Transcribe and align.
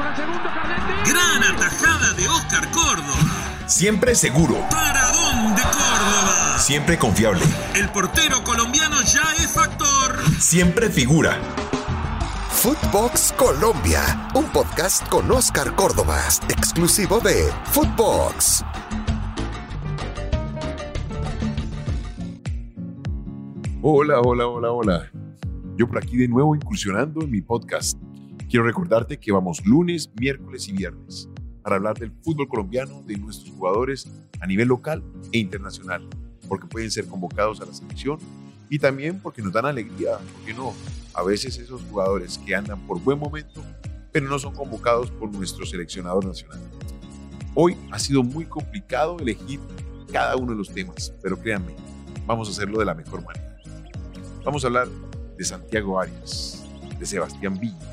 Gran 0.00 1.42
atajada 1.54 2.14
de 2.14 2.26
Oscar 2.26 2.70
Córdoba. 2.70 3.66
Siempre 3.66 4.14
seguro. 4.14 4.66
Paradón 4.70 5.54
de 5.54 5.62
Córdoba. 5.62 6.58
Siempre 6.58 6.96
confiable. 6.96 7.44
El 7.74 7.90
portero 7.90 8.42
colombiano 8.42 9.02
ya 9.02 9.34
es 9.38 9.52
factor. 9.52 10.16
Siempre 10.38 10.88
figura. 10.88 11.38
Footbox 12.48 13.34
Colombia, 13.36 14.30
un 14.34 14.46
podcast 14.46 15.06
con 15.08 15.30
Oscar 15.30 15.74
Córdoba, 15.74 16.18
exclusivo 16.48 17.20
de 17.20 17.50
Footbox. 17.64 18.64
Hola, 23.82 24.20
hola, 24.20 24.46
hola, 24.46 24.72
hola. 24.72 25.10
Yo 25.76 25.86
por 25.86 25.98
aquí 25.98 26.16
de 26.16 26.28
nuevo 26.28 26.54
incursionando 26.54 27.22
en 27.22 27.30
mi 27.30 27.42
podcast. 27.42 27.98
Quiero 28.50 28.64
recordarte 28.64 29.16
que 29.16 29.30
vamos 29.30 29.64
lunes, 29.64 30.10
miércoles 30.18 30.66
y 30.66 30.72
viernes 30.72 31.28
para 31.62 31.76
hablar 31.76 31.96
del 31.96 32.10
fútbol 32.10 32.48
colombiano, 32.48 33.00
de 33.06 33.16
nuestros 33.16 33.54
jugadores 33.54 34.10
a 34.40 34.46
nivel 34.48 34.66
local 34.66 35.04
e 35.30 35.38
internacional, 35.38 36.04
porque 36.48 36.66
pueden 36.66 36.90
ser 36.90 37.06
convocados 37.06 37.60
a 37.60 37.66
la 37.66 37.72
selección 37.72 38.18
y 38.68 38.80
también 38.80 39.20
porque 39.20 39.40
nos 39.40 39.52
dan 39.52 39.66
alegría, 39.66 40.18
porque 40.32 40.52
no, 40.52 40.74
a 41.14 41.22
veces 41.22 41.58
esos 41.58 41.80
jugadores 41.82 42.38
que 42.38 42.56
andan 42.56 42.84
por 42.88 43.00
buen 43.00 43.20
momento, 43.20 43.62
pero 44.10 44.28
no 44.28 44.36
son 44.36 44.52
convocados 44.52 45.12
por 45.12 45.32
nuestro 45.32 45.64
seleccionador 45.64 46.24
nacional. 46.24 46.58
Hoy 47.54 47.76
ha 47.92 48.00
sido 48.00 48.24
muy 48.24 48.46
complicado 48.46 49.16
elegir 49.20 49.60
cada 50.12 50.34
uno 50.34 50.50
de 50.50 50.58
los 50.58 50.74
temas, 50.74 51.14
pero 51.22 51.38
créanme, 51.38 51.72
vamos 52.26 52.48
a 52.48 52.50
hacerlo 52.50 52.80
de 52.80 52.84
la 52.84 52.94
mejor 52.94 53.24
manera. 53.24 53.60
Vamos 54.44 54.64
a 54.64 54.66
hablar 54.66 54.88
de 55.38 55.44
Santiago 55.44 56.00
Arias, 56.00 56.64
de 56.98 57.06
Sebastián 57.06 57.56
Villa. 57.56 57.89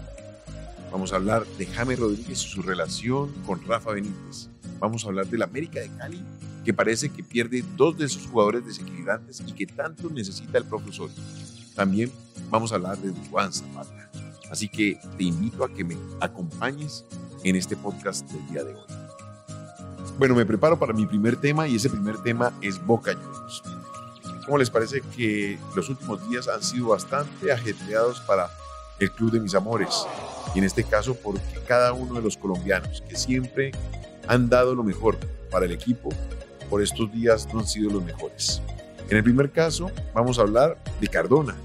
Vamos 0.92 1.12
a 1.12 1.18
hablar 1.18 1.46
de 1.58 1.66
James 1.66 2.00
Rodríguez 2.00 2.44
y 2.44 2.50
su 2.50 2.62
relación 2.62 3.32
con 3.46 3.62
Rafa 3.66 3.92
Benítez. 3.92 4.50
Vamos 4.80 5.04
a 5.04 5.10
hablar 5.10 5.28
del 5.28 5.42
América 5.42 5.80
de 5.80 5.90
Cali, 5.98 6.24
que 6.64 6.74
parece 6.74 7.10
que 7.10 7.24
pierde 7.24 7.64
dos 7.76 7.98
de 7.98 8.08
sus 8.08 8.28
jugadores 8.28 8.66
desequilibrantes 8.66 9.44
y 9.46 9.52
que 9.52 9.66
tanto 9.66 10.10
necesita 10.10 10.58
el 10.58 10.66
profesor. 10.66 11.10
También 11.76 12.12
vamos 12.50 12.72
a 12.72 12.76
hablar 12.76 12.98
de 12.98 13.14
Juan 13.30 13.52
Zapata. 13.52 14.10
Así 14.50 14.70
que 14.70 14.98
te 15.18 15.26
invito 15.26 15.64
a 15.64 15.74
que 15.74 15.84
me 15.84 15.98
acompañes 16.22 17.06
en 17.44 17.56
este 17.56 17.76
podcast 17.76 18.30
del 18.32 18.48
día 18.48 18.64
de 18.64 18.74
hoy. 18.74 18.86
Bueno, 20.18 20.36
me 20.36 20.46
preparo 20.46 20.80
para 20.80 20.94
mi 20.94 21.06
primer 21.06 21.36
tema 21.36 21.68
y 21.68 21.76
ese 21.76 21.90
primer 21.90 22.18
tema 22.20 22.54
es 22.62 22.84
Boca 22.84 23.14
Juniors. 23.14 23.62
¿Cómo 24.46 24.58
les 24.58 24.70
parece 24.70 25.02
que 25.16 25.60
los 25.76 25.90
últimos 25.90 26.28
días 26.30 26.48
han 26.48 26.64
sido 26.64 26.88
bastante 26.88 27.52
ajetreados 27.52 28.22
para 28.22 28.50
el 29.00 29.12
club 29.12 29.32
de 29.32 29.40
mis 29.40 29.56
amores? 29.56 30.06
Y 30.56 30.60
en 30.60 30.66
este 30.66 30.84
caso 30.84 31.16
porque 31.16 31.42
cada 31.68 31.94
uno 31.94 32.16
de 32.16 32.22
los 32.22 32.38
colombianos 32.38 33.04
que 33.08 33.16
siempre 33.16 33.72
han 34.28 34.50
dado 34.50 34.76
lo 34.76 34.84
mejor 34.84 35.18
para 35.50 35.66
el 35.66 35.72
equipo, 35.72 36.10
por 36.70 36.82
estos 36.82 37.12
días 37.12 37.48
no 37.54 37.60
han 37.60 37.68
sido 37.68 37.90
los 37.92 38.04
mejores. 38.04 38.62
En 39.10 39.18
el 39.18 39.24
primer 39.24 39.52
caso 39.52 39.92
vamos 40.14 40.40
a 40.40 40.42
hablar 40.42 40.78
de 41.00 41.08
Cardona, 41.08 41.56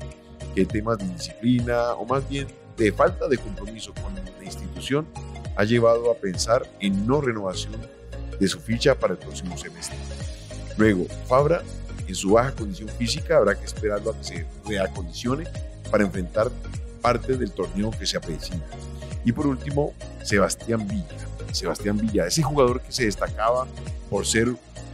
que 0.54 0.64
temas 0.66 0.98
de 0.98 1.08
disciplina 1.08 1.92
o 1.94 2.04
más 2.04 2.28
bien 2.28 2.46
de 2.76 2.92
falta 2.92 3.28
de 3.28 3.38
compromiso 3.38 3.92
con 3.94 4.14
la 4.14 4.44
institución 4.44 5.06
ha 5.56 5.64
llevado 5.64 6.10
a 6.10 6.14
pensar 6.14 6.66
en 6.80 7.06
no 7.06 7.20
renovación 7.20 7.74
de 8.38 8.48
su 8.48 8.60
ficha 8.60 8.94
para 8.94 9.14
el 9.14 9.18
próximo 9.18 9.56
semestre. 9.56 9.96
Luego, 10.76 11.06
Fabra 11.28 11.62
en 12.06 12.14
su 12.14 12.32
baja 12.32 12.52
condición 12.52 12.88
física 12.88 13.36
habrá 13.36 13.54
que 13.54 13.64
esperarlo 13.64 14.10
a 14.10 14.16
que 14.16 14.24
se 14.24 14.46
reacondicione 14.66 15.44
para 15.90 16.04
enfrentar 16.04 16.50
parte 17.02 17.36
del 17.36 17.52
torneo 17.52 17.90
que 17.90 18.06
se 18.06 18.16
avecina. 18.16 18.64
Y 19.24 19.32
por 19.32 19.46
último, 19.46 19.92
Sebastián 20.22 20.86
Villa. 20.88 21.16
Sebastián 21.52 21.98
Villa, 21.98 22.26
ese 22.26 22.42
jugador 22.42 22.80
que 22.80 22.92
se 22.92 23.04
destacaba 23.04 23.66
por 24.08 24.24
ser 24.24 24.48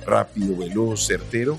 rápido, 0.05 0.57
veloz, 0.57 1.07
certero, 1.07 1.57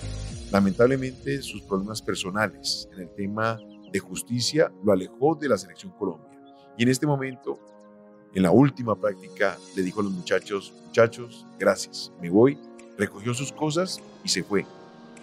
lamentablemente 0.52 1.42
sus 1.42 1.62
problemas 1.62 2.02
personales 2.02 2.90
en 2.94 3.02
el 3.02 3.10
tema 3.16 3.60
de 3.92 4.00
justicia 4.00 4.72
lo 4.84 4.92
alejó 4.92 5.36
de 5.36 5.50
la 5.50 5.58
selección 5.58 5.92
Colombia. 5.94 6.30
Y 6.78 6.84
en 6.84 6.90
este 6.90 7.08
momento, 7.08 7.60
en 8.34 8.44
la 8.44 8.52
última 8.52 8.96
práctica, 8.96 9.58
le 9.76 9.84
dijo 9.84 10.02
a 10.02 10.04
los 10.04 10.12
muchachos, 10.12 10.74
muchachos, 10.86 11.46
gracias, 11.58 12.12
me 12.22 12.30
voy, 12.30 12.58
recogió 12.98 13.34
sus 13.34 13.52
cosas 13.52 14.02
y 14.24 14.30
se 14.30 14.44
fue 14.44 14.66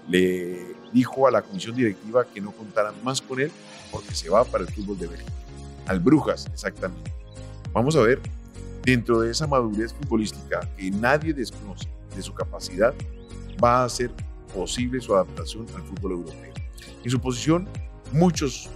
le 0.08 0.76
dijo 0.92 1.26
a 1.26 1.30
la 1.30 1.42
comisión 1.42 1.74
directiva 1.74 2.24
que 2.24 2.40
no 2.40 2.52
contaran 2.52 2.94
más 3.02 3.20
con 3.20 3.40
él 3.40 3.50
porque 3.90 4.14
se 4.14 4.28
va 4.28 4.44
para 4.44 4.64
el 4.64 4.70
fútbol 4.70 4.98
de 4.98 5.06
Bélgica. 5.08 5.32
Al 5.86 6.00
Brujas, 6.00 6.46
exactamente. 6.52 7.12
Vamos 7.72 7.96
a 7.96 8.00
ver, 8.00 8.20
dentro 8.82 9.20
de 9.20 9.30
esa 9.30 9.46
madurez 9.46 9.92
futbolística 9.92 10.60
que 10.76 10.90
nadie 10.90 11.32
desconoce 11.32 11.88
de 12.14 12.22
su 12.22 12.32
capacidad, 12.32 12.94
va 13.62 13.84
a 13.84 13.88
ser 13.88 14.10
posible 14.54 15.00
su 15.00 15.14
adaptación 15.14 15.66
al 15.74 15.82
fútbol 15.82 16.12
europeo. 16.12 16.52
En 17.04 17.10
su 17.10 17.20
posición, 17.20 17.68
muchos 18.12 18.68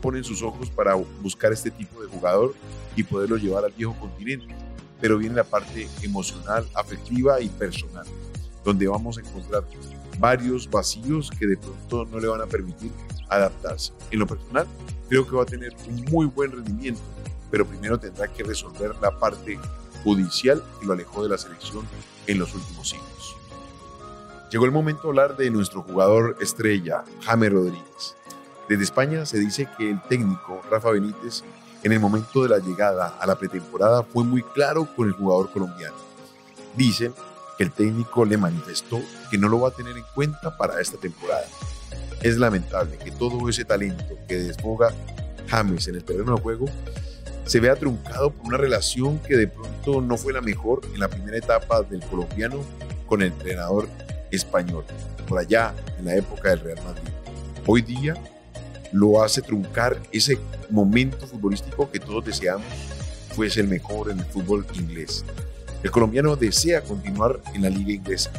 ponen 0.00 0.24
sus 0.24 0.42
ojos 0.42 0.70
para 0.70 0.94
buscar 0.94 1.52
este 1.52 1.70
tipo 1.70 2.02
de 2.02 2.08
jugador 2.08 2.54
y 2.96 3.02
poderlo 3.02 3.36
llevar 3.36 3.64
al 3.64 3.72
viejo 3.72 3.94
continente, 3.98 4.54
pero 5.00 5.18
viene 5.18 5.36
la 5.36 5.44
parte 5.44 5.88
emocional, 6.02 6.66
afectiva 6.74 7.40
y 7.40 7.48
personal, 7.48 8.06
donde 8.64 8.88
vamos 8.88 9.18
a 9.18 9.20
encontrar 9.20 9.64
varios 10.18 10.70
vacíos 10.70 11.30
que 11.30 11.46
de 11.46 11.56
pronto 11.56 12.04
no 12.06 12.20
le 12.20 12.28
van 12.28 12.40
a 12.40 12.46
permitir 12.46 12.90
adaptarse. 13.28 13.92
En 14.10 14.18
lo 14.18 14.26
personal, 14.26 14.66
creo 15.08 15.26
que 15.26 15.36
va 15.36 15.42
a 15.42 15.46
tener 15.46 15.74
un 15.88 16.04
muy 16.10 16.26
buen 16.26 16.52
rendimiento, 16.52 17.00
pero 17.50 17.66
primero 17.66 17.98
tendrá 17.98 18.28
que 18.28 18.42
resolver 18.42 18.94
la 19.00 19.18
parte 19.18 19.58
judicial 20.04 20.62
que 20.80 20.86
lo 20.86 20.92
alejó 20.92 21.22
de 21.22 21.30
la 21.30 21.38
selección 21.38 21.84
en 22.26 22.38
los 22.38 22.54
últimos 22.54 22.88
siglos. 22.88 23.36
Llegó 24.50 24.64
el 24.64 24.70
momento 24.70 25.02
de 25.02 25.08
hablar 25.08 25.36
de 25.36 25.50
nuestro 25.50 25.82
jugador 25.82 26.36
estrella, 26.40 27.04
James 27.22 27.52
Rodríguez. 27.52 28.16
Desde 28.68 28.84
España 28.84 29.26
se 29.26 29.38
dice 29.38 29.68
que 29.76 29.90
el 29.90 30.00
técnico 30.02 30.62
Rafa 30.70 30.90
Benítez 30.90 31.42
en 31.82 31.92
el 31.92 32.00
momento 32.00 32.42
de 32.42 32.48
la 32.48 32.58
llegada 32.58 33.16
a 33.20 33.26
la 33.26 33.36
pretemporada 33.36 34.02
fue 34.02 34.24
muy 34.24 34.42
claro 34.42 34.88
con 34.96 35.08
el 35.08 35.12
jugador 35.12 35.50
colombiano. 35.50 35.96
Dicen 36.76 37.12
que 37.56 37.64
el 37.64 37.72
técnico 37.72 38.24
le 38.24 38.36
manifestó 38.36 39.00
que 39.30 39.38
no 39.38 39.48
lo 39.48 39.60
va 39.60 39.68
a 39.68 39.72
tener 39.72 39.96
en 39.96 40.04
cuenta 40.14 40.56
para 40.56 40.80
esta 40.80 40.98
temporada. 40.98 41.46
Es 42.22 42.36
lamentable 42.38 42.98
que 42.98 43.10
todo 43.10 43.48
ese 43.48 43.64
talento 43.64 44.18
que 44.28 44.36
desfoga 44.36 44.92
James 45.48 45.88
en 45.88 45.96
el 45.96 46.04
terreno 46.04 46.34
de 46.36 46.42
juego 46.42 46.66
se 47.44 47.60
vea 47.60 47.76
truncado 47.76 48.30
por 48.30 48.46
una 48.46 48.56
relación 48.56 49.18
que 49.20 49.36
de 49.36 49.46
pronto 49.46 50.00
no 50.00 50.16
fue 50.16 50.32
la 50.32 50.40
mejor 50.40 50.80
en 50.92 51.00
la 51.00 51.08
primera 51.08 51.36
etapa 51.36 51.82
del 51.82 52.00
colombiano 52.00 52.60
con 53.06 53.22
el 53.22 53.28
entrenador 53.28 53.88
español, 54.30 54.84
por 55.28 55.38
allá 55.38 55.72
en 55.98 56.06
la 56.06 56.16
época 56.16 56.50
del 56.50 56.60
Real 56.60 56.84
Madrid. 56.84 57.08
Hoy 57.66 57.82
día 57.82 58.14
lo 58.92 59.22
hace 59.22 59.42
truncar 59.42 60.00
ese 60.10 60.38
momento 60.70 61.26
futbolístico 61.26 61.90
que 61.90 62.00
todos 62.00 62.24
deseamos 62.24 62.66
fuese 63.34 63.60
el 63.60 63.68
mejor 63.68 64.10
en 64.10 64.18
el 64.18 64.24
fútbol 64.24 64.66
inglés. 64.74 65.24
El 65.82 65.90
colombiano 65.90 66.36
desea 66.36 66.82
continuar 66.82 67.40
en 67.54 67.62
la 67.62 67.70
liga 67.70 67.92
inglesa, 67.92 68.30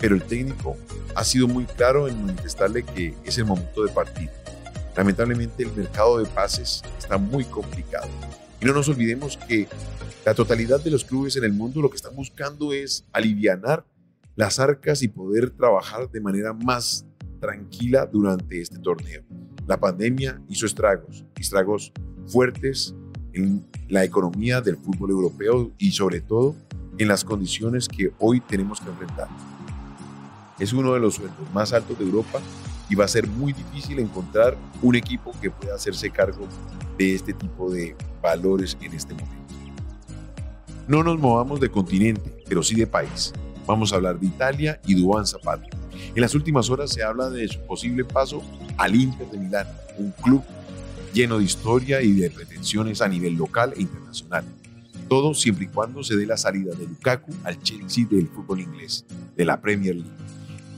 pero 0.00 0.14
el 0.14 0.22
técnico 0.22 0.76
ha 1.14 1.24
sido 1.24 1.48
muy 1.48 1.64
claro 1.64 2.08
en 2.08 2.26
manifestarle 2.26 2.82
que 2.82 3.14
es 3.24 3.38
el 3.38 3.44
momento 3.44 3.84
de 3.84 3.92
partir. 3.92 4.30
Lamentablemente 4.96 5.62
el 5.62 5.72
mercado 5.72 6.18
de 6.18 6.26
pases 6.26 6.82
está 6.98 7.18
muy 7.18 7.44
complicado. 7.44 8.08
Y 8.60 8.66
no 8.66 8.74
nos 8.74 8.88
olvidemos 8.88 9.36
que 9.36 9.68
la 10.24 10.34
totalidad 10.34 10.80
de 10.80 10.90
los 10.90 11.04
clubes 11.04 11.36
en 11.36 11.44
el 11.44 11.52
mundo 11.52 11.80
lo 11.80 11.90
que 11.90 11.96
están 11.96 12.14
buscando 12.14 12.72
es 12.72 13.04
alivianar 13.12 13.84
las 14.36 14.58
arcas 14.58 15.02
y 15.02 15.08
poder 15.08 15.50
trabajar 15.50 16.10
de 16.10 16.20
manera 16.20 16.52
más 16.52 17.04
tranquila 17.40 18.06
durante 18.06 18.60
este 18.60 18.78
torneo. 18.78 19.22
La 19.66 19.78
pandemia 19.78 20.40
hizo 20.48 20.66
estragos, 20.66 21.24
estragos 21.36 21.92
fuertes 22.26 22.94
en 23.32 23.66
la 23.88 24.04
economía 24.04 24.60
del 24.60 24.76
fútbol 24.76 25.10
europeo 25.10 25.72
y 25.78 25.90
sobre 25.90 26.20
todo 26.20 26.54
en 27.02 27.08
las 27.08 27.24
condiciones 27.24 27.88
que 27.88 28.12
hoy 28.18 28.40
tenemos 28.40 28.80
que 28.80 28.88
enfrentar. 28.88 29.28
Es 30.58 30.72
uno 30.72 30.94
de 30.94 31.00
los 31.00 31.16
sueldos 31.16 31.50
más 31.52 31.72
altos 31.72 31.98
de 31.98 32.04
Europa 32.04 32.40
y 32.88 32.94
va 32.94 33.04
a 33.04 33.08
ser 33.08 33.26
muy 33.26 33.52
difícil 33.52 33.98
encontrar 33.98 34.56
un 34.80 34.94
equipo 34.94 35.32
que 35.40 35.50
pueda 35.50 35.74
hacerse 35.74 36.10
cargo 36.10 36.46
de 36.96 37.14
este 37.14 37.32
tipo 37.32 37.70
de 37.70 37.96
valores 38.22 38.76
en 38.80 38.92
este 38.92 39.14
momento. 39.14 39.32
No 40.86 41.02
nos 41.02 41.18
movamos 41.18 41.58
de 41.58 41.70
continente, 41.70 42.44
pero 42.48 42.62
sí 42.62 42.76
de 42.76 42.86
país. 42.86 43.32
Vamos 43.66 43.92
a 43.92 43.96
hablar 43.96 44.18
de 44.18 44.26
Italia 44.26 44.80
y 44.86 44.94
Duván 44.94 45.26
Zapata. 45.26 45.66
En 46.14 46.20
las 46.20 46.34
últimas 46.34 46.70
horas 46.70 46.92
se 46.92 47.02
habla 47.02 47.30
de 47.30 47.48
su 47.48 47.60
posible 47.60 48.04
paso 48.04 48.42
al 48.76 48.94
Inter 48.94 49.28
de 49.30 49.38
Milán, 49.38 49.66
un 49.98 50.10
club 50.10 50.42
lleno 51.12 51.38
de 51.38 51.44
historia 51.44 52.00
y 52.00 52.12
de 52.12 52.30
pretensiones 52.30 53.00
a 53.00 53.08
nivel 53.08 53.34
local 53.34 53.72
e 53.76 53.82
internacional. 53.82 54.44
Todo 55.12 55.34
siempre 55.34 55.66
y 55.66 55.68
cuando 55.68 56.02
se 56.02 56.16
dé 56.16 56.24
la 56.24 56.38
salida 56.38 56.74
de 56.74 56.86
Lukaku 56.86 57.34
al 57.44 57.62
Chelsea 57.62 58.06
del 58.10 58.28
fútbol 58.28 58.60
inglés, 58.60 59.04
de 59.36 59.44
la 59.44 59.60
Premier 59.60 59.96
League. 59.96 60.10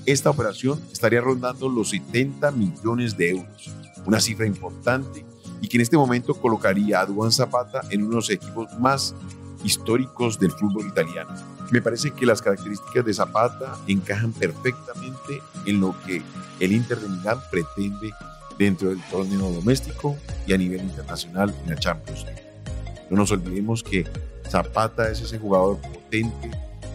Esta 0.07 0.29
operación 0.29 0.81
estaría 0.91 1.21
rondando 1.21 1.69
los 1.69 1.91
70 1.91 2.51
millones 2.51 3.17
de 3.17 3.31
euros, 3.31 3.71
una 4.05 4.19
cifra 4.19 4.45
importante 4.45 5.25
y 5.61 5.69
que 5.69 5.77
en 5.77 5.83
este 5.83 5.97
momento 5.97 6.35
colocaría 6.35 6.99
a 6.99 7.07
Duan 7.07 7.31
Zapata 7.31 7.83
en 7.91 8.01
uno 8.01 8.11
de 8.11 8.17
los 8.17 8.31
equipos 8.31 8.77
más 8.81 9.15
históricos 9.63 10.41
del 10.41 10.51
fútbol 10.51 10.89
italiano. 10.89 11.33
Me 11.71 11.81
parece 11.81 12.11
que 12.11 12.27
las 12.27 12.43
características 12.43 13.05
de 13.05 13.15
Zapata 13.15 13.79
encajan 13.87 14.33
perfectamente 14.33 15.43
en 15.65 15.79
lo 15.79 15.95
que 16.05 16.23
el 16.59 16.73
Inter 16.73 16.99
de 16.99 17.09
Milán 17.09 17.39
pretende 17.53 18.13
dentro 18.59 18.89
del 18.89 19.01
torneo 19.13 19.53
doméstico 19.53 20.17
y 20.45 20.55
a 20.55 20.59
nivel 20.59 20.83
internacional 20.83 21.55
en 21.63 21.71
la 21.71 21.77
Champions 21.77 22.25
League. 22.25 22.44
No 23.15 23.21
nos 23.21 23.31
olvidemos 23.31 23.85
que 23.85 24.05
Zapata 24.49 25.09
es 25.09 25.21
ese 25.21 25.39
jugador 25.39 25.79
potente, 25.79 26.51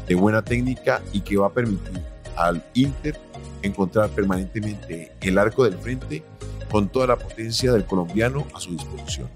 de 0.06 0.16
buena 0.16 0.42
técnica 0.42 1.02
y 1.14 1.22
que 1.22 1.38
va 1.38 1.48
a 1.48 1.54
permitir 1.54 2.02
al 2.36 2.62
Inter 2.74 3.18
encontrar 3.62 4.10
permanentemente 4.10 5.14
el 5.22 5.38
arco 5.38 5.64
del 5.64 5.78
frente 5.78 6.22
con 6.70 6.90
toda 6.90 7.08
la 7.08 7.16
potencia 7.16 7.72
del 7.72 7.86
colombiano 7.86 8.46
a 8.54 8.60
su 8.60 8.72
disposición. 8.72 9.30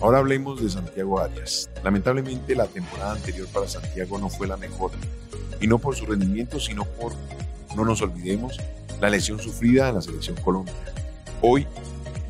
Ahora 0.00 0.20
hablemos 0.20 0.62
de 0.62 0.70
Santiago 0.70 1.20
Arias. 1.20 1.68
Lamentablemente 1.84 2.54
la 2.54 2.64
temporada 2.64 3.12
anterior 3.12 3.46
para 3.48 3.68
Santiago 3.68 4.18
no 4.18 4.30
fue 4.30 4.46
la 4.46 4.56
mejor, 4.56 4.92
y 5.60 5.66
no 5.66 5.78
por 5.78 5.94
su 5.94 6.06
rendimiento, 6.06 6.58
sino 6.58 6.86
por, 6.86 7.12
no 7.76 7.84
nos 7.84 8.00
olvidemos, 8.00 8.58
la 8.98 9.10
lesión 9.10 9.38
sufrida 9.38 9.90
en 9.90 9.96
la 9.96 10.00
selección 10.00 10.36
Colombia. 10.36 10.72
Hoy 11.42 11.66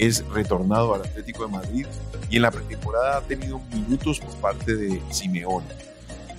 es 0.00 0.26
retornado 0.28 0.94
al 0.94 1.02
Atlético 1.02 1.44
de 1.44 1.52
Madrid 1.52 1.86
y 2.30 2.36
en 2.36 2.42
la 2.42 2.50
pretemporada 2.50 3.18
ha 3.18 3.20
tenido 3.20 3.60
minutos 3.70 4.18
por 4.18 4.34
parte 4.36 4.74
de 4.74 5.02
Simeone. 5.10 5.66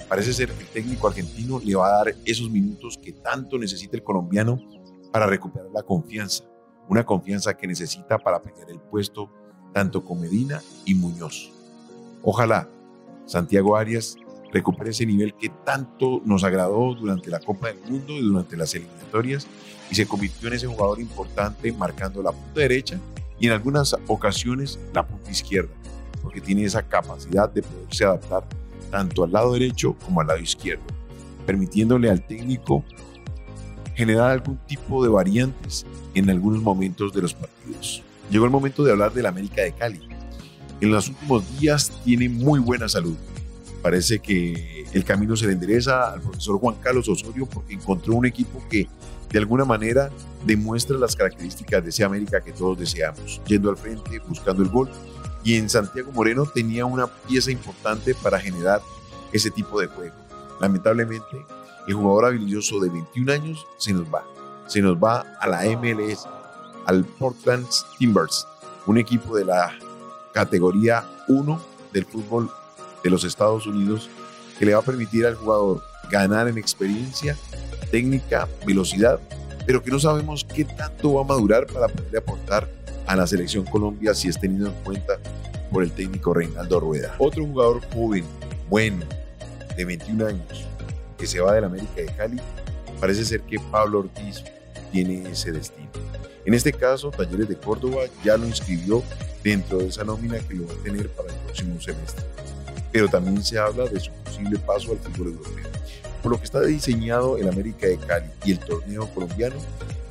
Parece 0.09 0.33
ser 0.33 0.51
que 0.51 0.63
el 0.63 0.69
técnico 0.69 1.07
argentino 1.07 1.61
le 1.63 1.75
va 1.75 1.87
a 1.87 1.97
dar 2.03 2.15
esos 2.25 2.49
minutos 2.49 2.97
que 2.97 3.13
tanto 3.13 3.59
necesita 3.59 3.95
el 3.95 4.03
colombiano 4.03 4.59
para 5.11 5.27
recuperar 5.27 5.69
la 5.71 5.83
confianza, 5.83 6.43
una 6.89 7.05
confianza 7.05 7.55
que 7.55 7.67
necesita 7.67 8.17
para 8.17 8.41
pelear 8.41 8.71
el 8.71 8.79
puesto 8.79 9.29
tanto 9.73 10.03
con 10.03 10.19
Medina 10.19 10.59
y 10.85 10.95
Muñoz. 10.95 11.51
Ojalá 12.23 12.67
Santiago 13.27 13.77
Arias 13.77 14.15
recupere 14.51 14.89
ese 14.89 15.05
nivel 15.05 15.35
que 15.35 15.49
tanto 15.63 16.19
nos 16.25 16.43
agradó 16.43 16.95
durante 16.95 17.29
la 17.29 17.39
Copa 17.39 17.67
del 17.67 17.79
Mundo 17.87 18.13
y 18.13 18.21
durante 18.21 18.57
las 18.57 18.73
eliminatorias 18.73 19.45
y 19.91 19.93
se 19.93 20.07
convirtió 20.07 20.47
en 20.47 20.55
ese 20.55 20.65
jugador 20.65 20.99
importante 20.99 21.71
marcando 21.71 22.23
la 22.23 22.31
punta 22.31 22.61
derecha 22.61 22.99
y 23.41 23.47
en 23.47 23.53
algunas 23.53 23.95
ocasiones 24.07 24.79
la 24.93 25.05
punta 25.05 25.31
izquierda, 25.31 25.71
porque 26.21 26.39
tiene 26.39 26.63
esa 26.63 26.83
capacidad 26.83 27.49
de 27.49 27.63
poderse 27.63 28.05
adaptar 28.05 28.43
tanto 28.91 29.23
al 29.23 29.31
lado 29.31 29.53
derecho 29.53 29.95
como 30.05 30.21
al 30.21 30.27
lado 30.27 30.39
izquierdo, 30.39 30.83
permitiéndole 31.47 32.11
al 32.11 32.25
técnico 32.25 32.85
generar 33.95 34.29
algún 34.29 34.57
tipo 34.67 35.03
de 35.03 35.09
variantes 35.09 35.87
en 36.13 36.29
algunos 36.29 36.61
momentos 36.61 37.13
de 37.13 37.23
los 37.23 37.33
partidos. 37.33 38.03
Llegó 38.29 38.45
el 38.45 38.51
momento 38.51 38.83
de 38.83 38.91
hablar 38.91 39.11
del 39.11 39.25
América 39.25 39.63
de 39.63 39.73
Cali. 39.73 40.07
En 40.79 40.91
los 40.91 41.09
últimos 41.09 41.59
días 41.59 41.91
tiene 42.05 42.29
muy 42.29 42.59
buena 42.59 42.87
salud. 42.87 43.17
Parece 43.81 44.19
que 44.19 44.85
el 44.93 45.03
camino 45.03 45.35
se 45.35 45.47
le 45.47 45.53
endereza 45.53 46.13
al 46.13 46.21
profesor 46.21 46.59
Juan 46.59 46.75
Carlos 46.79 47.09
Osorio 47.09 47.47
porque 47.47 47.73
encontró 47.73 48.13
un 48.13 48.27
equipo 48.27 48.63
que 48.69 48.87
de 49.31 49.39
alguna 49.39 49.65
manera 49.65 50.09
demuestra 50.45 50.97
las 50.97 51.15
características 51.15 51.83
de 51.83 51.89
ese 51.89 52.03
América 52.03 52.41
que 52.41 52.51
todos 52.51 52.77
deseamos, 52.77 53.41
yendo 53.45 53.69
al 53.69 53.77
frente, 53.77 54.19
buscando 54.27 54.63
el 54.63 54.69
gol. 54.69 54.89
Y 55.43 55.55
en 55.55 55.69
Santiago 55.69 56.11
Moreno 56.11 56.45
tenía 56.45 56.85
una 56.85 57.07
pieza 57.07 57.51
importante 57.51 58.13
para 58.13 58.39
generar 58.39 58.81
ese 59.31 59.49
tipo 59.49 59.79
de 59.79 59.87
juego. 59.87 60.15
Lamentablemente, 60.59 61.45
el 61.87 61.93
jugador 61.93 62.25
habilidoso 62.25 62.79
de 62.79 62.89
21 62.89 63.31
años 63.31 63.65
se 63.77 63.93
nos 63.93 64.05
va. 64.13 64.23
Se 64.67 64.81
nos 64.81 64.97
va 64.97 65.21
a 65.39 65.47
la 65.47 65.63
MLS 65.77 66.27
al 66.85 67.05
Portland 67.05 67.67
Timbers, 67.97 68.47
un 68.85 68.97
equipo 68.97 69.35
de 69.35 69.45
la 69.45 69.73
categoría 70.33 71.05
1 71.27 71.61
del 71.93 72.05
fútbol 72.05 72.49
de 73.03 73.09
los 73.09 73.23
Estados 73.23 73.65
Unidos 73.65 74.09
que 74.59 74.65
le 74.65 74.73
va 74.73 74.79
a 74.79 74.83
permitir 74.83 75.25
al 75.25 75.35
jugador 75.35 75.81
ganar 76.09 76.47
en 76.47 76.57
experiencia, 76.57 77.37
técnica, 77.91 78.47
velocidad, 78.65 79.19
pero 79.65 79.83
que 79.83 79.91
no 79.91 79.99
sabemos 79.99 80.45
qué 80.45 80.65
tanto 80.65 81.13
va 81.13 81.21
a 81.21 81.25
madurar 81.25 81.67
para 81.67 81.87
poder 81.87 82.17
aportar 82.17 82.67
a 83.05 83.15
la 83.15 83.27
selección 83.27 83.65
Colombia 83.65 84.13
si 84.13 84.29
es 84.29 84.39
tenido 84.39 84.67
en 84.67 84.73
cuenta 84.83 85.19
por 85.71 85.83
el 85.83 85.91
técnico 85.91 86.33
Reinaldo 86.33 86.79
Rueda. 86.79 87.15
Otro 87.19 87.45
jugador 87.45 87.81
joven, 87.93 88.25
bueno, 88.69 89.05
de 89.75 89.85
21 89.85 90.25
años, 90.25 90.65
que 91.17 91.27
se 91.27 91.39
va 91.39 91.53
del 91.53 91.65
América 91.65 91.93
de 91.97 92.05
Cali, 92.07 92.37
parece 92.99 93.25
ser 93.25 93.41
que 93.41 93.59
Pablo 93.71 93.99
Ortiz 93.99 94.43
tiene 94.91 95.29
ese 95.29 95.51
destino. 95.51 95.89
En 96.45 96.53
este 96.53 96.73
caso, 96.73 97.11
Talleres 97.11 97.47
de 97.47 97.55
Córdoba 97.55 98.01
ya 98.23 98.35
lo 98.35 98.47
inscribió 98.47 99.03
dentro 99.43 99.77
de 99.77 99.87
esa 99.87 100.03
nómina 100.03 100.39
que 100.39 100.55
lo 100.55 100.67
va 100.67 100.73
a 100.73 100.83
tener 100.83 101.09
para 101.09 101.29
el 101.29 101.35
próximo 101.39 101.79
semestre. 101.79 102.23
Pero 102.91 103.07
también 103.07 103.43
se 103.43 103.57
habla 103.57 103.85
de 103.85 103.99
su 103.99 104.11
posible 104.11 104.57
paso 104.59 104.91
al 104.91 104.97
fútbol 104.97 105.33
europeo. 105.33 105.69
Por 106.21 106.31
lo 106.31 106.37
que 106.37 106.45
está 106.45 106.61
diseñado 106.61 107.37
el 107.37 107.47
América 107.47 107.87
de 107.87 107.97
Cali 107.97 108.29
y 108.45 108.51
el 108.51 108.59
torneo 108.59 109.11
colombiano, 109.13 109.55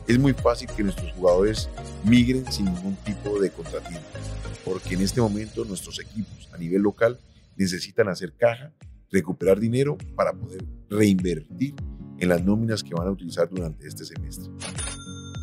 es 0.08 0.18
muy 0.18 0.32
fácil 0.32 0.68
que 0.76 0.82
nuestros 0.82 1.12
jugadores 1.12 1.68
migren 2.04 2.50
sin 2.50 2.66
ningún 2.66 2.96
tipo 2.96 3.38
de 3.40 3.50
contratiempo, 3.50 4.08
porque 4.64 4.94
en 4.94 5.02
este 5.02 5.20
momento 5.20 5.64
nuestros 5.64 6.00
equipos 6.00 6.48
a 6.52 6.58
nivel 6.58 6.82
local 6.82 7.18
necesitan 7.56 8.08
hacer 8.08 8.32
caja, 8.32 8.72
recuperar 9.12 9.60
dinero 9.60 9.96
para 10.16 10.32
poder 10.32 10.64
reinvertir 10.88 11.74
en 12.18 12.28
las 12.28 12.42
nóminas 12.42 12.82
que 12.82 12.94
van 12.94 13.06
a 13.06 13.10
utilizar 13.10 13.48
durante 13.48 13.86
este 13.86 14.04
semestre. 14.04 14.50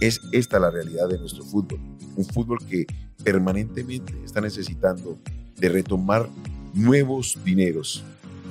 Es 0.01 0.19
esta 0.31 0.59
la 0.59 0.69
realidad 0.69 1.07
de 1.07 1.17
nuestro 1.17 1.43
fútbol. 1.43 1.79
Un 2.15 2.25
fútbol 2.25 2.59
que 2.65 2.85
permanentemente 3.23 4.13
está 4.23 4.41
necesitando 4.41 5.17
de 5.55 5.69
retomar 5.69 6.29
nuevos 6.73 7.39
dineros, 7.43 8.03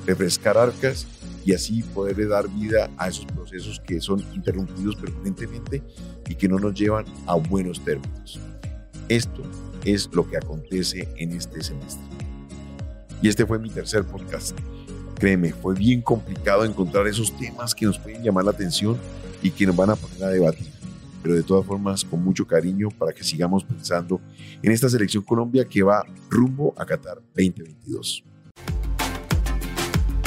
refrescar 0.07 0.59
arcas 0.59 1.07
y 1.47 1.55
así 1.55 1.83
poderle 1.95 2.27
dar 2.27 2.49
vida 2.49 2.91
a 2.99 3.09
esos 3.09 3.25
procesos 3.25 3.81
que 3.87 4.01
son 4.01 4.21
interrumpidos 4.35 4.97
permanentemente 4.97 5.81
y 6.29 6.35
que 6.35 6.49
no 6.49 6.59
nos 6.59 6.75
llevan 6.75 7.05
a 7.25 7.37
buenos 7.37 7.83
términos. 7.85 8.41
Esto 9.09 9.43
es 9.85 10.11
lo 10.13 10.29
que 10.29 10.37
acontece 10.37 11.09
en 11.17 11.31
este 11.31 11.63
semestre. 11.63 12.05
Y 13.23 13.29
este 13.29 13.47
fue 13.47 13.61
mi 13.61 13.71
tercer 13.71 14.05
podcast. 14.05 14.59
Créeme, 15.15 15.53
fue 15.53 15.77
bien 15.77 16.03
complicado 16.03 16.65
encontrar 16.65 17.07
esos 17.07 17.35
temas 17.39 17.77
que 17.77 17.87
nos 17.87 17.99
pueden 17.99 18.25
llamar 18.25 18.45
la 18.45 18.51
atención 18.51 18.99
y 19.41 19.51
que 19.51 19.67
nos 19.67 19.77
van 19.77 19.91
a 19.91 19.97
poner 19.97 20.25
a 20.25 20.29
debatir 20.29 20.67
pero 21.23 21.35
de 21.35 21.43
todas 21.43 21.67
formas 21.67 22.05
con 22.05 22.23
mucho 22.23 22.47
cariño 22.47 22.89
para 22.89 23.13
que 23.13 23.25
sigamos 23.25 23.65
pensando 23.65 24.21
en 24.63 24.71
esta 24.71 24.89
selección 24.89 25.25
Colombia 25.25 25.65
que 25.65 25.83
va 25.83 26.05
rumbo 26.31 26.73
a 26.77 26.87
Qatar 26.87 27.17
2022. 27.35 28.23